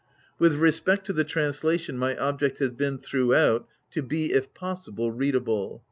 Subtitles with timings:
[0.39, 5.79] With respect to the translation, my object has been, throughout, to be, if possible, readable.